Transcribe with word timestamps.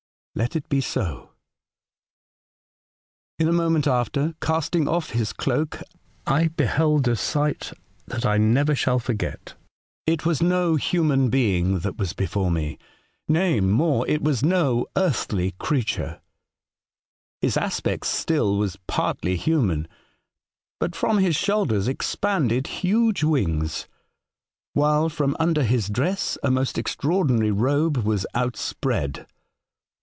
'Let 0.41 0.55
it 0.55 0.69
be 0.69 0.79
so!' 0.79 1.31
In 3.37 3.49
a 3.49 3.53
moment 3.53 3.85
after, 3.85 4.33
casting 4.41 4.87
off 4.87 5.09
his 5.09 5.33
cloak, 5.33 5.81
I 6.25 6.47
beheld 6.47 7.05
a 7.09 7.17
sight 7.17 7.73
that 8.07 8.25
I 8.25 8.37
never 8.37 8.73
shall 8.73 8.97
forget. 8.97 9.55
E 10.07 10.15
2 10.15 10.15
62 10.15 10.15
A 10.15 10.15
Voyage 10.15 10.21
to 10.21 10.21
Other 10.21 10.23
Worlds, 10.23 10.23
It 10.23 10.25
was 10.29 10.49
no 10.49 10.75
human 11.17 11.29
being 11.29 11.79
that 11.79 11.97
was 11.97 12.13
before 12.13 12.49
me; 12.49 12.77
nay, 13.27 13.59
more, 13.59 14.07
it 14.07 14.21
was 14.23 14.41
no 14.41 14.87
earthly 14.95 15.51
creature. 15.59 16.21
His 17.41 17.57
aspect 17.57 18.05
still 18.05 18.57
was 18.57 18.77
partly 18.87 19.35
human; 19.35 19.85
but 20.79 20.95
from 20.95 21.17
his 21.17 21.35
shoulders 21.35 21.89
expanded 21.89 22.67
huge 22.67 23.21
wings, 23.25 23.85
while 24.73 25.09
from 25.09 25.35
under 25.41 25.63
his 25.63 25.89
dress 25.89 26.37
a 26.41 26.49
most 26.49 26.77
extraordinary 26.77 27.51
robe 27.51 27.97
was 27.97 28.25
outspread. 28.33 29.27